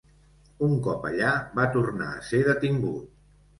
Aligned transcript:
Un 0.67 0.73
cop 0.87 1.05
allà 1.09 1.35
va 1.61 1.67
tornar 1.77 2.09
a 2.17 2.27
ser 2.33 2.43
detingut. 2.51 3.25